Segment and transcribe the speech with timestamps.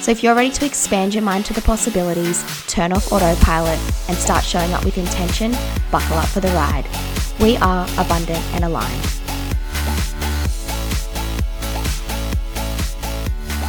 [0.00, 4.16] So if you're ready to expand your mind to the possibilities, turn off autopilot, and
[4.16, 5.52] start showing up with intention,
[5.90, 6.86] buckle up for the ride.
[7.40, 9.18] We are abundant and aligned.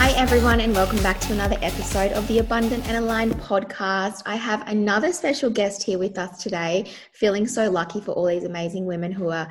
[0.01, 4.23] Hi, everyone, and welcome back to another episode of the Abundant and Aligned podcast.
[4.25, 6.89] I have another special guest here with us today.
[7.11, 9.49] Feeling so lucky for all these amazing women who are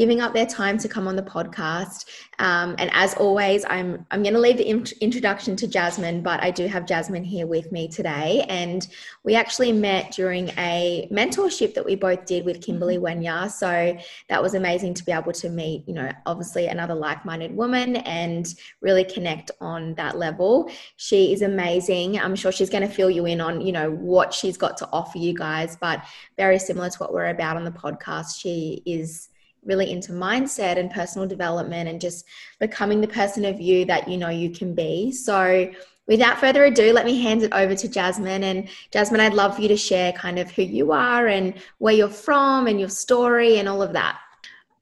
[0.00, 2.06] giving up their time to come on the podcast.
[2.38, 6.42] Um, and as always, I'm I'm going to leave the int- introduction to Jasmine, but
[6.42, 8.88] I do have Jasmine here with me today, and
[9.24, 13.20] we actually met during a mentorship that we both did with Kimberly mm-hmm.
[13.26, 13.50] Wenya.
[13.50, 13.98] So
[14.30, 18.46] that was amazing to be able to meet, you know, obviously another like-minded woman and
[18.80, 20.70] really connect on that level.
[20.96, 22.18] She is amazing.
[22.18, 24.88] I'm sure she's going to fill you in on, you know, what she's got to
[24.94, 26.02] offer you guys, but
[26.38, 28.40] very similar to what we're about on the podcast.
[28.40, 29.28] She is
[29.64, 32.26] really into mindset and personal development and just
[32.58, 35.12] becoming the person of you that you know you can be.
[35.12, 35.70] So,
[36.06, 38.44] without further ado, let me hand it over to Jasmine.
[38.44, 41.94] And Jasmine, I'd love for you to share kind of who you are and where
[41.94, 44.18] you're from and your story and all of that.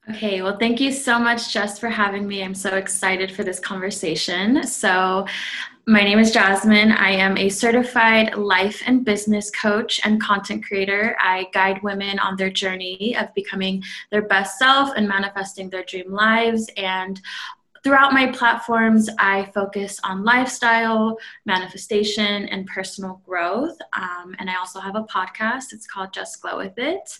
[0.09, 2.43] Okay, well, thank you so much, Jess, for having me.
[2.43, 4.63] I'm so excited for this conversation.
[4.63, 5.27] So,
[5.89, 6.91] my name is Jasmine.
[6.91, 11.17] I am a certified life and business coach and content creator.
[11.19, 13.81] I guide women on their journey of becoming
[14.11, 16.69] their best self and manifesting their dream lives.
[16.77, 17.19] And
[17.83, 23.77] Throughout my platforms, I focus on lifestyle, manifestation, and personal growth.
[23.93, 25.71] Um, and I also have a podcast.
[25.71, 27.17] It's called Just Glow with It.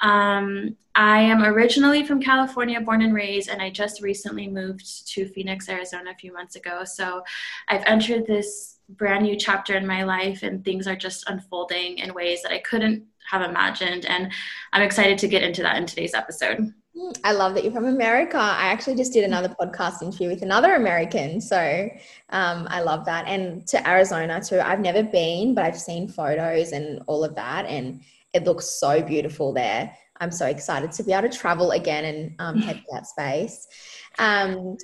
[0.00, 5.26] Um, I am originally from California, born and raised, and I just recently moved to
[5.28, 6.84] Phoenix, Arizona a few months ago.
[6.84, 7.22] So
[7.68, 12.12] I've entered this brand new chapter in my life, and things are just unfolding in
[12.12, 14.04] ways that I couldn't have imagined.
[14.04, 14.32] And
[14.72, 16.74] I'm excited to get into that in today's episode.
[17.24, 18.36] I love that you're from America.
[18.36, 21.40] I actually just did another podcast interview with another American.
[21.40, 21.88] So
[22.30, 23.26] um, I love that.
[23.26, 24.60] And to Arizona too.
[24.60, 27.66] I've never been, but I've seen photos and all of that.
[27.66, 28.02] And
[28.34, 29.96] it looks so beautiful there.
[30.20, 33.66] I'm so excited to be able to travel again and um, head to that space.
[34.18, 34.76] Um,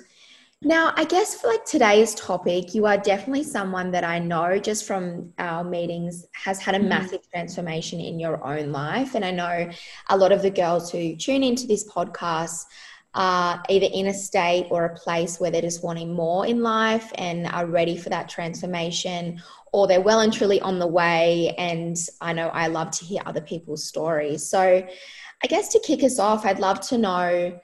[0.61, 4.85] now, I guess for like today's topic, you are definitely someone that I know just
[4.85, 6.89] from our meetings has had a mm-hmm.
[6.89, 9.15] massive transformation in your own life.
[9.15, 9.69] And I know
[10.09, 12.65] a lot of the girls who tune into this podcast
[13.13, 17.09] are either in a state or a place where they're just wanting more in life
[17.15, 21.55] and are ready for that transformation, or they're well and truly on the way.
[21.57, 24.45] And I know I love to hear other people's stories.
[24.45, 24.85] So
[25.41, 27.59] I guess to kick us off, I'd love to know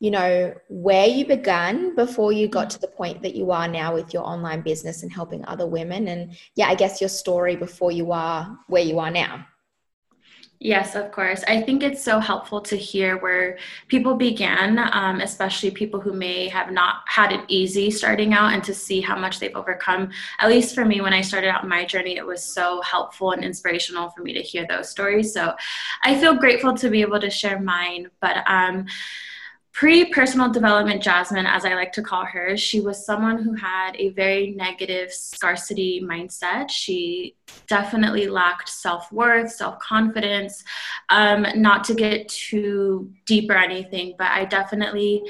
[0.00, 3.92] you know, where you began before you got to the point that you are now
[3.92, 6.08] with your online business and helping other women.
[6.08, 9.46] And yeah, I guess your story before you are where you are now.
[10.60, 11.44] Yes, of course.
[11.46, 16.48] I think it's so helpful to hear where people began, um, especially people who may
[16.48, 20.10] have not had it easy starting out, and to see how much they've overcome.
[20.40, 23.44] At least for me, when I started out my journey, it was so helpful and
[23.44, 25.32] inspirational for me to hear those stories.
[25.32, 25.54] So
[26.02, 28.10] I feel grateful to be able to share mine.
[28.20, 28.86] But um,
[29.78, 33.94] pre personal development Jasmine, as I like to call her, she was someone who had
[33.94, 36.68] a very negative scarcity mindset.
[36.68, 37.36] She
[37.68, 40.64] definitely lacked self worth, self confidence.
[41.10, 45.22] Um, not to get too deep or anything, but I definitely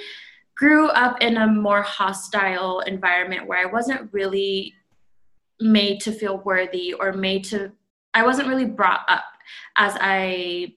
[0.56, 4.72] grew up in a more hostile environment where I wasn't really
[5.60, 7.70] made to feel worthy or made to,
[8.15, 9.25] I wasn't really brought up
[9.76, 10.72] as I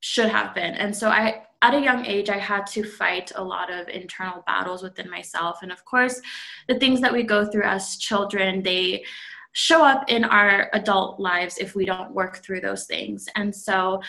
[0.00, 0.74] should have been.
[0.74, 4.42] And so I at a young age, I had to fight a lot of internal
[4.46, 5.60] battles within myself.
[5.62, 6.20] And of course,
[6.68, 9.04] the things that we go through as children, they
[9.52, 13.26] show up in our adult lives if we don't work through those things.
[13.36, 14.02] And so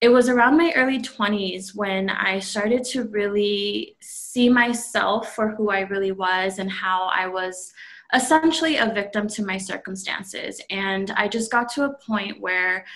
[0.00, 5.70] it was around my early 20s when I started to really see myself for who
[5.70, 7.72] I really was and how I was
[8.14, 10.60] essentially a victim to my circumstances.
[10.70, 12.86] And I just got to a point where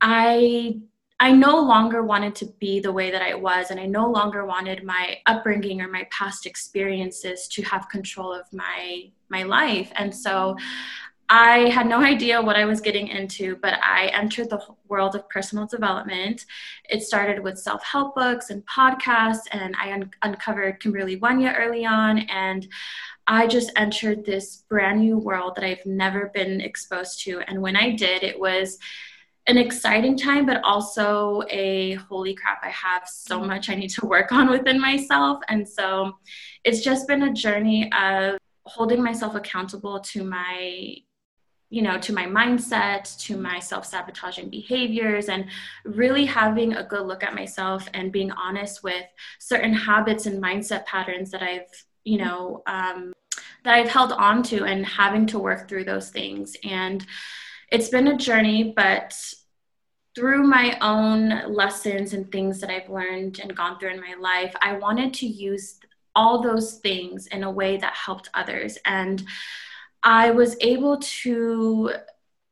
[0.00, 0.78] I
[1.20, 4.44] I no longer wanted to be the way that I was, and I no longer
[4.44, 9.90] wanted my upbringing or my past experiences to have control of my my life.
[9.94, 10.56] And so
[11.28, 15.28] I had no idea what I was getting into, but I entered the world of
[15.28, 16.44] personal development.
[16.90, 21.86] It started with self help books and podcasts, and I un- uncovered Kimberly Wenya early
[21.86, 22.18] on.
[22.18, 22.68] And
[23.26, 27.40] I just entered this brand new world that I've never been exposed to.
[27.46, 28.78] And when I did, it was
[29.46, 33.46] an exciting time, but also a holy crap, I have so mm.
[33.46, 35.40] much I need to work on within myself.
[35.48, 36.16] And so
[36.64, 40.96] it's just been a journey of holding myself accountable to my
[41.70, 45.46] you know to my mindset to my self-sabotaging behaviors and
[45.84, 49.04] really having a good look at myself and being honest with
[49.40, 53.12] certain habits and mindset patterns that i've you know um,
[53.64, 57.06] that i've held on to and having to work through those things and
[57.74, 59.14] it's been a journey but
[60.14, 64.54] through my own lessons and things that i've learned and gone through in my life
[64.62, 65.78] i wanted to use
[66.16, 69.24] all those things in a way that helped others and
[70.04, 71.92] I was able to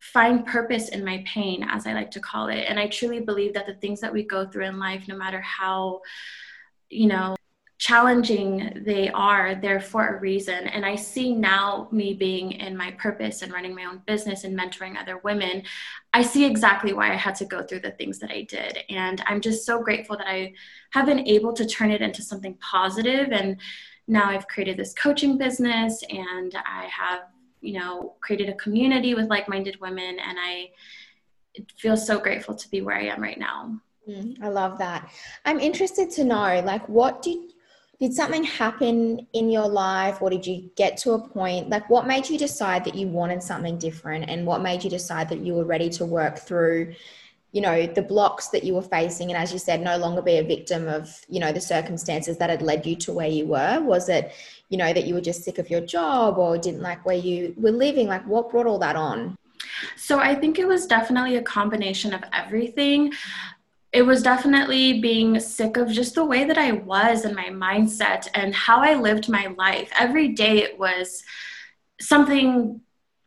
[0.01, 2.65] find purpose in my pain, as I like to call it.
[2.67, 5.41] And I truly believe that the things that we go through in life, no matter
[5.41, 6.01] how,
[6.89, 7.37] you know,
[7.83, 10.69] challenging they are, they're for a reason.
[10.69, 14.57] And I see now me being in my purpose and running my own business and
[14.57, 15.65] mentoring other women.
[16.13, 18.79] I see exactly why I had to go through the things that I did.
[18.89, 20.53] And I'm just so grateful that I
[20.91, 23.57] have been able to turn it into something positive and
[24.07, 27.23] now I've created this coaching business and I have
[27.63, 30.19] you know, created a community with like minded women.
[30.21, 30.71] And I
[31.77, 33.81] feel so grateful to be where I am right now.
[34.09, 35.11] Mm, I love that.
[35.45, 37.52] I'm interested to know, like, what did
[38.03, 42.05] did something happen in your life or did you get to a point like what
[42.05, 45.55] made you decide that you wanted something different and what made you decide that you
[45.55, 46.93] were ready to work through
[47.53, 50.39] you know the blocks that you were facing and as you said no longer be
[50.39, 53.81] a victim of you know the circumstances that had led you to where you were?
[53.81, 54.33] Was it
[54.69, 57.55] you know that you were just sick of your job or didn't like where you
[57.57, 58.09] were living?
[58.09, 59.37] Like what brought all that on?
[59.97, 63.13] So i think it was definitely a combination of everything
[63.93, 68.29] it was definitely being sick of just the way that i was and my mindset
[68.35, 71.23] and how i lived my life every day it was
[72.01, 72.81] something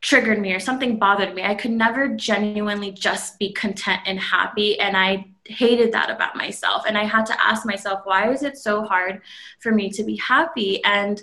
[0.05, 1.41] triggered me or something bothered me.
[1.41, 4.79] I could never genuinely just be content and happy.
[4.79, 6.83] And I hated that about myself.
[6.87, 9.21] And I had to ask myself, why was it so hard
[9.59, 10.83] for me to be happy?
[10.83, 11.21] And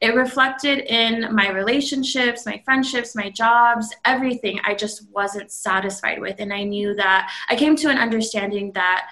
[0.00, 6.36] it reflected in my relationships, my friendships, my jobs, everything I just wasn't satisfied with.
[6.38, 9.10] And I knew that I came to an understanding that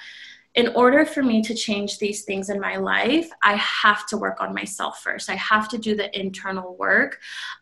[0.54, 4.40] in order for me to change these things in my life, I have to work
[4.40, 5.30] on myself first.
[5.30, 7.20] I have to do the internal work.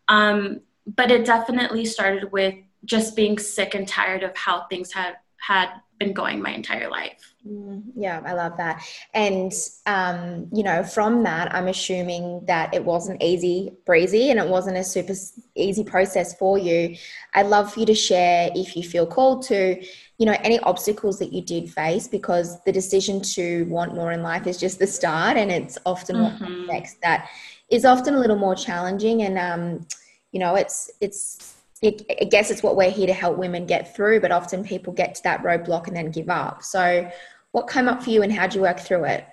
[0.09, 2.55] Um, but it definitely started with
[2.85, 5.71] just being sick and tired of how things had had
[6.01, 7.35] been going my entire life.
[7.47, 8.83] Mm, yeah, I love that.
[9.15, 9.53] And,
[9.87, 14.79] um, you know, from that, I'm assuming that it wasn't easy breezy and it wasn't
[14.79, 15.13] a super
[15.55, 16.97] easy process for you.
[17.35, 19.81] I'd love for you to share, if you feel called to,
[20.19, 24.23] you know, any obstacles that you did face because the decision to want more in
[24.23, 26.45] life is just the start and it's often mm-hmm.
[26.45, 27.29] what next that
[27.69, 29.23] is often a little more challenging.
[29.23, 29.87] And, um,
[30.33, 33.95] you know it's it's it, I guess it's what we're here to help women get
[33.95, 36.63] through, but often people get to that roadblock and then give up.
[36.63, 37.11] So,
[37.53, 39.27] what came up for you and how did you work through it?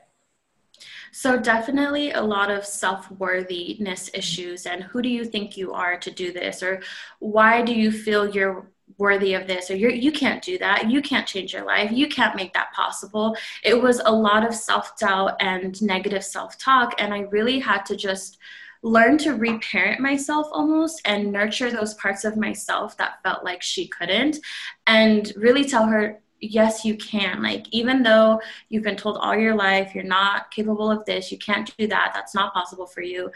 [1.11, 4.65] So, definitely a lot of self worthiness issues.
[4.65, 6.63] And who do you think you are to do this?
[6.63, 6.81] Or
[7.19, 9.69] why do you feel you're worthy of this?
[9.69, 10.89] Or you're, you can't do that.
[10.89, 11.91] You can't change your life.
[11.91, 13.35] You can't make that possible.
[13.61, 16.95] It was a lot of self doubt and negative self talk.
[16.97, 18.37] And I really had to just
[18.83, 23.87] learn to reparent myself almost and nurture those parts of myself that felt like she
[23.87, 24.37] couldn't
[24.85, 27.41] and really tell her yes you can.
[27.41, 31.37] Like even though you've been told all your life you're not capable of this you
[31.37, 33.31] can't do that that's not possible for you,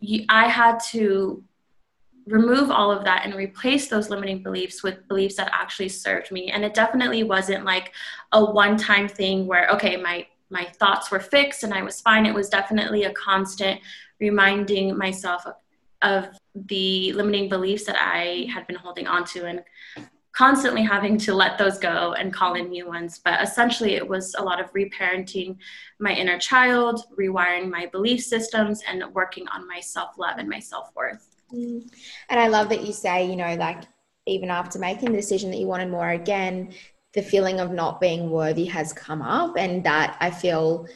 [0.00, 1.42] you i had to
[2.26, 6.50] remove all of that and replace those limiting beliefs with beliefs that actually served me.
[6.50, 7.92] And it definitely wasn't like
[8.32, 12.26] a one time thing where okay my my thoughts were fixed and i was fine
[12.26, 13.80] it was definitely a constant
[14.20, 15.54] reminding myself of,
[16.02, 19.62] of the limiting beliefs that I had been holding on to and
[20.32, 23.20] constantly having to let those go and call in new ones.
[23.24, 25.56] But essentially, it was a lot of reparenting
[26.00, 30.58] my inner child, rewiring my belief systems, and working on my self love and my
[30.58, 31.28] self worth.
[31.52, 31.88] Mm.
[32.28, 33.82] And I love that you say, you know, like
[34.26, 36.72] even after making the decision that you wanted more again,
[37.14, 40.86] the feeling of not being worthy has come up, and that I feel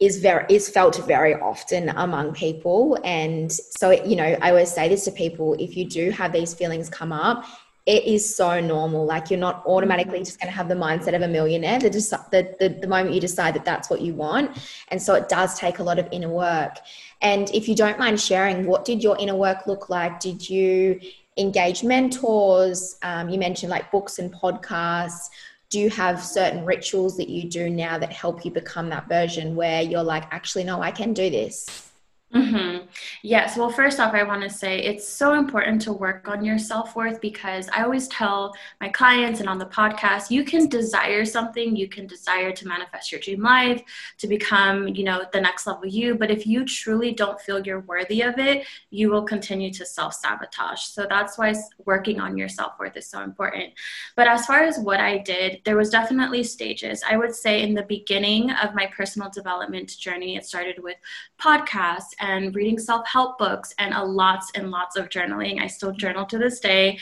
[0.00, 2.98] is very is felt very often among people.
[3.04, 6.54] And so you know i always say this to people if you do have these
[6.54, 7.44] feelings come up
[7.84, 9.04] it is so normal.
[9.04, 11.80] Like you're not automatically just going to have the mindset of a millionaire.
[11.80, 14.56] The, the, the, the moment you decide that that's what you want.
[14.88, 16.78] And so it does take a lot of inner work.
[17.22, 20.20] And if you don't mind sharing what did your inner work look like?
[20.20, 21.00] Did you
[21.36, 22.98] engage mentors?
[23.02, 25.28] Um, you mentioned like books and podcasts
[25.72, 29.56] do you have certain rituals that you do now that help you become that version
[29.56, 31.91] where you're like actually no i can do this
[32.34, 32.86] Mm-hmm.
[33.22, 33.58] Yes.
[33.58, 36.96] Well, first off, I want to say it's so important to work on your self
[36.96, 41.76] worth because I always tell my clients and on the podcast, you can desire something,
[41.76, 43.82] you can desire to manifest your dream life,
[44.16, 46.14] to become, you know, the next level you.
[46.14, 50.14] But if you truly don't feel you're worthy of it, you will continue to self
[50.14, 50.80] sabotage.
[50.80, 53.74] So that's why working on your self worth is so important.
[54.16, 57.02] But as far as what I did, there was definitely stages.
[57.06, 60.96] I would say in the beginning of my personal development journey, it started with
[61.38, 65.60] podcasts and reading self help books and a lots and lots of journaling.
[65.60, 66.98] I still journal to this day.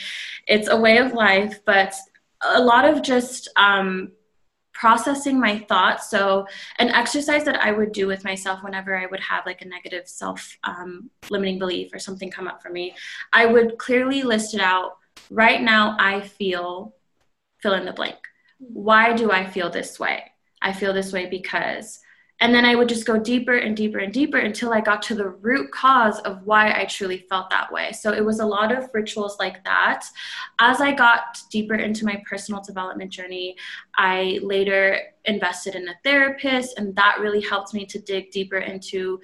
[0.47, 1.95] It's a way of life, but
[2.41, 4.11] a lot of just um,
[4.73, 6.09] processing my thoughts.
[6.09, 6.47] So,
[6.79, 10.07] an exercise that I would do with myself whenever I would have like a negative
[10.07, 12.95] self um, limiting belief or something come up for me,
[13.31, 14.97] I would clearly list it out.
[15.29, 16.95] Right now, I feel
[17.61, 18.17] fill in the blank.
[18.57, 20.23] Why do I feel this way?
[20.63, 21.99] I feel this way because
[22.41, 25.15] and then I would just go deeper and deeper and deeper until I got to
[25.15, 27.91] the root cause of why I truly felt that way.
[27.91, 30.07] So it was a lot of rituals like that.
[30.57, 33.55] As I got deeper into my personal development journey,
[33.95, 39.21] I later invested in a therapist, and that really helped me to dig deeper into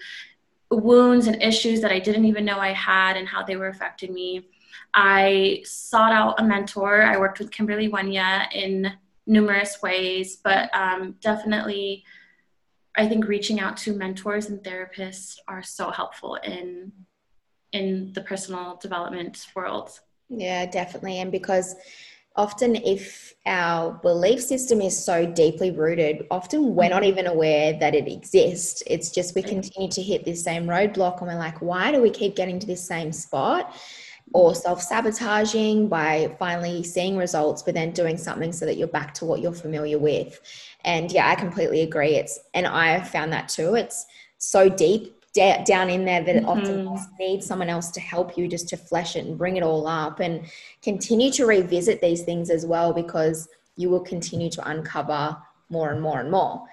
[0.70, 4.14] wounds and issues that I didn't even know I had and how they were affecting
[4.14, 4.48] me.
[4.94, 7.02] I sought out a mentor.
[7.02, 8.92] I worked with Kimberly Wenya in
[9.26, 12.04] numerous ways, but um, definitely
[12.98, 16.92] I think reaching out to mentors and therapists are so helpful in
[17.74, 20.00] in the personal development world.
[20.30, 21.20] Yeah, definitely.
[21.20, 21.76] And because
[22.36, 27.10] often if our belief system is so deeply rooted, often we're not mm-hmm.
[27.10, 28.84] even aware that it exists.
[28.88, 32.10] It's just we continue to hit this same roadblock and we're like, why do we
[32.10, 33.76] keep getting to this same spot?
[34.34, 39.14] Or self sabotaging by finally seeing results, but then doing something so that you're back
[39.16, 40.40] to what you're familiar with.
[40.84, 42.16] And yeah, I completely agree.
[42.16, 43.76] It's and I found that too.
[43.76, 44.06] It's
[44.38, 45.18] so deep
[45.66, 46.88] down in there that it mm-hmm.
[46.88, 49.86] often needs someone else to help you just to flesh it and bring it all
[49.86, 50.46] up and
[50.82, 55.38] continue to revisit these things as well because you will continue to uncover
[55.70, 56.64] more and more and more.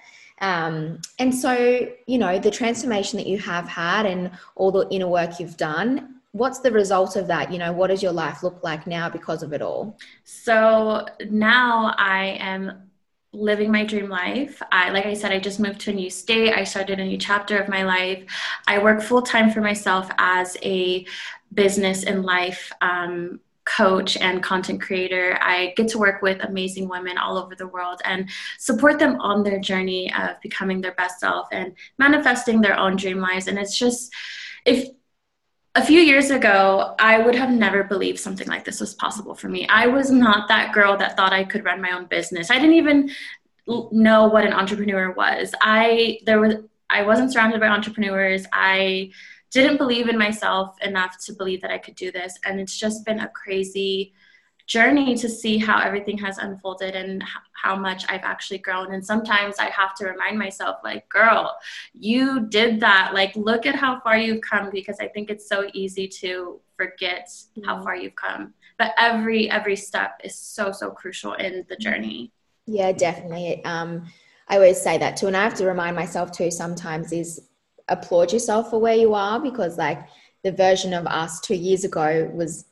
[0.41, 5.07] Um, and so, you know, the transformation that you have had and all the inner
[5.07, 7.49] work you've done, what's the result of that?
[7.49, 9.97] You know, what does your life look like now because of it all?
[10.25, 12.91] So now I am
[13.31, 14.61] living my dream life.
[14.69, 16.53] I, like I said, I just moved to a new state.
[16.53, 18.25] I started a new chapter of my life.
[18.67, 21.05] I work full time for myself as a
[21.53, 25.39] business and life um, coach and content creator.
[25.41, 29.41] I get to work with amazing women all over the world and support them on
[29.41, 33.47] their journey of becoming their best self and manifesting their own dream lives.
[33.47, 34.13] And it's just,
[34.65, 34.89] if
[35.75, 39.49] a few years ago, I would have never believed something like this was possible for
[39.49, 39.67] me.
[39.67, 42.49] I was not that girl that thought I could run my own business.
[42.49, 43.11] I didn't even
[43.67, 45.53] know what an entrepreneur was.
[45.61, 46.55] I there was
[46.89, 48.45] I wasn't surrounded by entrepreneurs.
[48.53, 49.11] I
[49.51, 53.05] didn't believe in myself enough to believe that I could do this and it's just
[53.05, 54.13] been a crazy
[54.67, 58.93] journey to see how everything has unfolded and how much I've actually grown.
[58.93, 61.55] And sometimes I have to remind myself, like, girl,
[61.93, 63.11] you did that.
[63.13, 67.27] Like, look at how far you've come because I think it's so easy to forget
[67.27, 67.63] mm-hmm.
[67.63, 68.53] how far you've come.
[68.77, 72.31] But every every step is so so crucial in the journey.
[72.65, 73.63] Yeah, definitely.
[73.63, 74.05] Um,
[74.47, 76.51] I always say that too, and I have to remind myself too.
[76.51, 77.47] Sometimes is
[77.87, 79.99] applaud yourself for where you are because like
[80.43, 82.65] the version of us two years ago was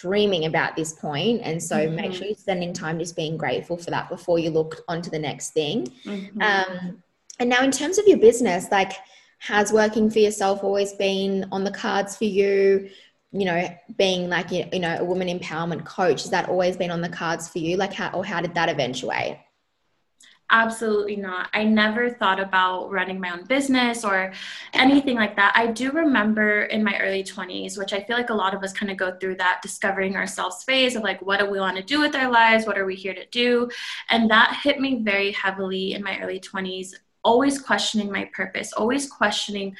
[0.00, 1.40] dreaming about this point.
[1.42, 1.96] And so mm-hmm.
[1.96, 5.18] make sure you're spending time just being grateful for that before you look onto the
[5.18, 5.86] next thing.
[6.04, 6.40] Mm-hmm.
[6.40, 7.02] um,
[7.40, 8.94] and now in terms of your business like
[9.38, 12.88] has working for yourself always been on the cards for you?
[13.30, 17.02] You know being like you know a woman empowerment coach has that always been on
[17.02, 17.76] the cards for you?
[17.76, 19.38] Like how or how did that eventuate
[20.50, 21.50] Absolutely not.
[21.52, 24.32] I never thought about running my own business or
[24.72, 25.52] anything like that.
[25.54, 28.72] I do remember in my early 20s, which I feel like a lot of us
[28.72, 31.82] kind of go through that discovering ourselves phase of like, what do we want to
[31.82, 32.66] do with our lives?
[32.66, 33.68] What are we here to do?
[34.08, 39.06] And that hit me very heavily in my early 20s, always questioning my purpose, always
[39.06, 39.76] questioning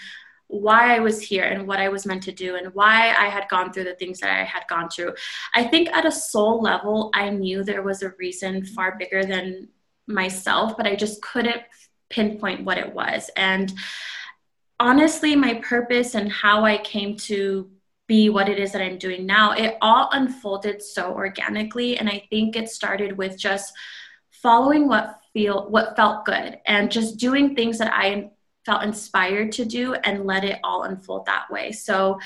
[0.49, 3.49] why I was here and what I was meant to do and why I had
[3.49, 5.15] gone through the things that I had gone through.
[5.55, 9.69] I think at a soul level, I knew there was a reason far bigger than
[10.09, 11.62] myself, but I just couldn't
[12.11, 13.31] pinpoint what it was.
[13.37, 13.73] And
[14.81, 17.71] honestly, my purpose and how I came to
[18.07, 21.99] be what it is that I'm doing now, it all unfolded so organically.
[21.99, 23.73] And I think it started with just
[24.31, 28.31] following what feel what felt good and just doing things that I
[28.65, 31.73] felt inspired to do and let it all unfold that way.
[31.73, 32.19] So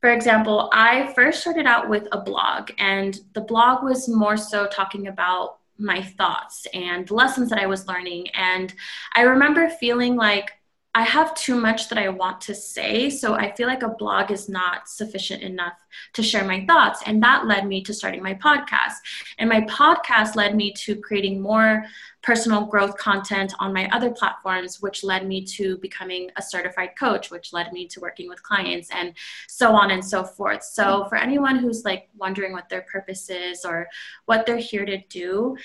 [0.00, 4.66] for example, I first started out with a blog, and the blog was more so
[4.66, 8.28] talking about my thoughts and lessons that I was learning.
[8.30, 8.72] And
[9.14, 10.52] I remember feeling like
[10.96, 13.10] I have too much that I want to say.
[13.10, 15.74] So I feel like a blog is not sufficient enough
[16.12, 17.02] to share my thoughts.
[17.04, 18.94] And that led me to starting my podcast.
[19.38, 21.84] And my podcast led me to creating more
[22.22, 27.28] personal growth content on my other platforms, which led me to becoming a certified coach,
[27.28, 29.14] which led me to working with clients and
[29.48, 30.62] so on and so forth.
[30.62, 33.88] So for anyone who's like wondering what their purpose is or
[34.26, 35.56] what they're here to do,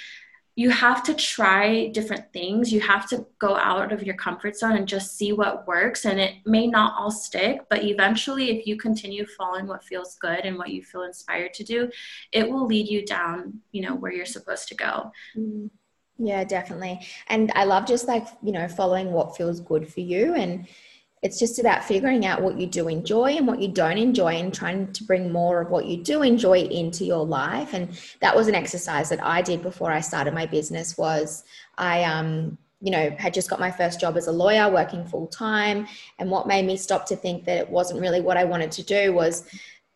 [0.60, 2.70] you have to try different things.
[2.70, 6.04] You have to go out of your comfort zone and just see what works.
[6.04, 10.40] And it may not all stick, but eventually, if you continue following what feels good
[10.40, 11.90] and what you feel inspired to do,
[12.34, 15.14] it will lead you down, you know, where you're supposed to go.
[15.38, 15.68] Mm-hmm.
[16.28, 17.08] Yeah, definitely.
[17.28, 20.68] And I love just like, you know, following what feels good for you and
[21.22, 24.54] it's just about figuring out what you do enjoy and what you don't enjoy and
[24.54, 27.74] trying to bring more of what you do enjoy into your life.
[27.74, 27.90] And
[28.22, 31.44] that was an exercise that i did before i started my business was
[31.78, 35.28] i um you know had just got my first job as a lawyer working full
[35.28, 38.72] time and what made me stop to think that it wasn't really what i wanted
[38.72, 39.46] to do was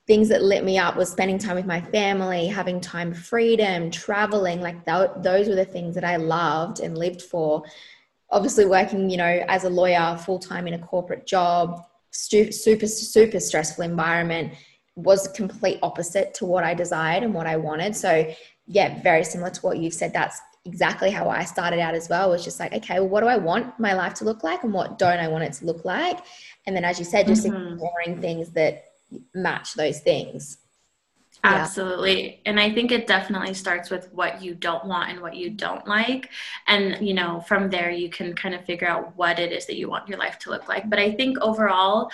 [0.05, 4.59] things that lit me up was spending time with my family having time freedom traveling
[4.59, 7.63] like th- those were the things that i loved and lived for
[8.33, 13.39] obviously working, you know, as a lawyer full time in a corporate job, super, super
[13.39, 14.53] stressful environment
[14.95, 17.95] was complete opposite to what I desired and what I wanted.
[17.95, 18.31] So,
[18.67, 20.13] yeah, very similar to what you've said.
[20.13, 22.29] That's exactly how I started out as well.
[22.29, 24.73] Was just like, okay, well, what do I want my life to look like, and
[24.73, 26.19] what don't I want it to look like?
[26.65, 27.73] And then, as you said, just mm-hmm.
[27.73, 28.85] ignoring things that
[29.33, 30.57] match those things.
[31.45, 32.41] Absolutely.
[32.45, 35.85] And I think it definitely starts with what you don't want and what you don't
[35.85, 36.29] like.
[36.67, 39.75] And, you know, from there, you can kind of figure out what it is that
[39.75, 40.89] you want your life to look like.
[40.89, 42.09] But I think overall,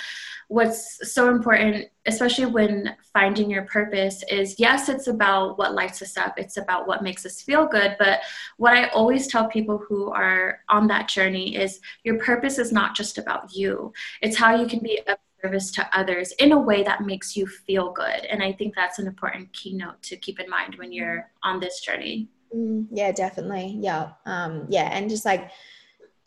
[0.48, 6.18] what's so important, especially when finding your purpose, is yes, it's about what lights us
[6.18, 7.98] up, it's about what makes us feel good.
[8.00, 8.22] But
[8.58, 12.96] what I always tell people who are on that journey is your purpose is not
[12.96, 13.94] just about you,
[14.24, 17.48] it's how you can be a service to others in a way that makes you
[17.48, 18.26] feel good.
[18.30, 21.80] And I think that's an important keynote to keep in mind when you're on this
[21.82, 22.28] journey.
[22.56, 23.78] Mm, yeah, definitely.
[23.80, 24.12] Yeah.
[24.26, 24.90] Um, yeah.
[24.92, 25.52] And just like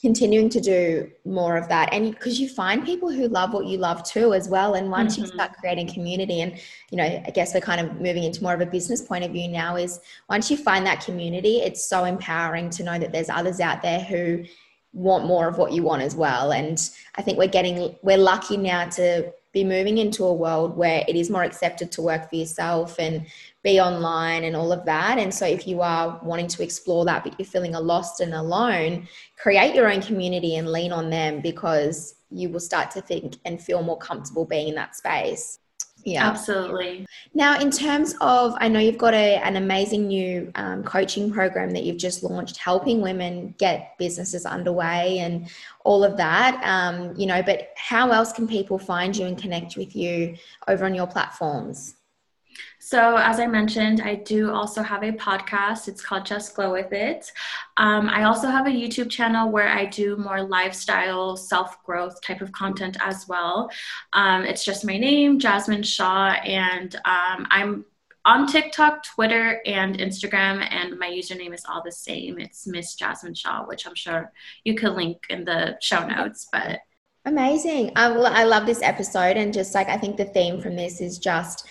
[0.00, 1.92] continuing to do more of that.
[1.92, 4.74] And because you find people who love what you love too, as well.
[4.74, 5.22] And once mm-hmm.
[5.22, 6.58] you start creating community, and,
[6.90, 9.30] you know, I guess we're kind of moving into more of a business point of
[9.30, 13.30] view now, is once you find that community, it's so empowering to know that there's
[13.30, 14.42] others out there who
[14.92, 16.52] want more of what you want as well.
[16.52, 16.78] And
[17.14, 21.14] I think we're getting, we're lucky now to be moving into a world where it
[21.14, 23.26] is more accepted to work for yourself and
[23.62, 25.18] be online and all of that.
[25.18, 28.34] And so, if you are wanting to explore that, but you're feeling a lost and
[28.34, 33.36] alone, create your own community and lean on them because you will start to think
[33.44, 35.58] and feel more comfortable being in that space.
[36.04, 37.06] Yeah, absolutely.
[37.34, 41.70] Now, in terms of, I know you've got a, an amazing new um, coaching program
[41.70, 45.48] that you've just launched, helping women get businesses underway and
[45.84, 46.60] all of that.
[46.64, 50.36] Um, you know, but how else can people find you and connect with you
[50.66, 51.94] over on your platforms?
[52.78, 55.88] So, as I mentioned, I do also have a podcast.
[55.88, 57.30] It's called Just Glow With It.
[57.76, 62.40] Um, I also have a YouTube channel where I do more lifestyle, self growth type
[62.40, 63.70] of content as well.
[64.12, 67.84] Um, it's just my name, Jasmine Shah, and um, I'm
[68.24, 72.38] on TikTok, Twitter, and Instagram, and my username is all the same.
[72.38, 74.32] It's Miss Jasmine Shah, which I'm sure
[74.64, 76.48] you could link in the show notes.
[76.52, 76.80] But
[77.24, 77.92] amazing!
[77.96, 81.18] I, I love this episode, and just like I think the theme from this is
[81.18, 81.66] just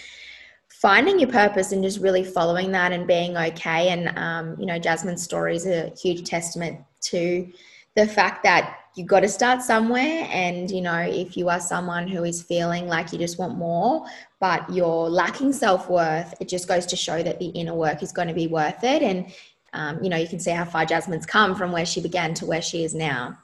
[0.82, 3.90] finding your purpose and just really following that and being okay.
[3.90, 7.48] And, um, you know, Jasmine's story is a huge testament to
[7.96, 10.28] the fact that you got to start somewhere.
[10.32, 14.08] And, you know, if you are someone who is feeling like you just want more,
[14.40, 18.12] but you're lacking self worth, it just goes to show that the inner work is
[18.12, 19.04] going to be worth it.
[19.04, 19.32] And,
[19.74, 22.48] um, you know, you can see how far Jasmine's come from where she began to
[22.48, 23.38] where she is now.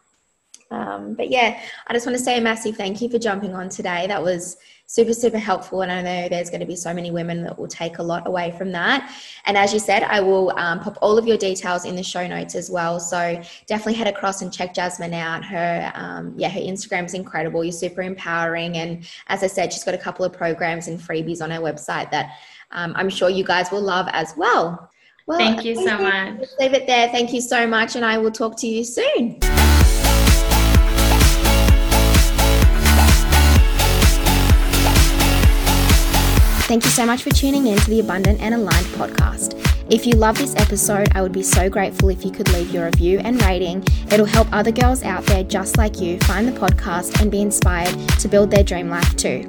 [0.72, 3.70] Um, but yeah, I just want to say a massive thank you for jumping on
[3.70, 4.08] today.
[4.08, 5.82] That was super, super helpful.
[5.82, 8.26] And I know there's going to be so many women that will take a lot
[8.26, 9.14] away from that.
[9.46, 12.26] And as you said, I will um, pop all of your details in the show
[12.26, 13.00] notes as well.
[13.00, 15.44] So definitely head across and check Jasmine out.
[15.44, 17.64] Her, um, yeah, her Instagram is incredible.
[17.64, 18.78] You're super empowering.
[18.78, 22.10] And as I said, she's got a couple of programs and freebies on her website
[22.12, 22.38] that
[22.72, 24.90] um, I'm sure you guys will love as well.
[25.26, 26.48] Well, thank you so much.
[26.60, 27.10] Leave it there.
[27.10, 27.98] Thank you so much.
[27.98, 29.40] And I will talk to you soon.
[36.68, 39.54] Thank you so much for tuning in to the Abundant and Aligned podcast.
[39.90, 42.88] If you love this episode, I would be so grateful if you could leave your
[42.88, 43.86] review and rating.
[44.12, 47.98] It'll help other girls out there just like you find the podcast and be inspired
[48.20, 49.48] to build their dream life too.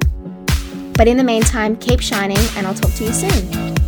[0.93, 3.78] But in the meantime, keep shining, and I'll talk to you soon.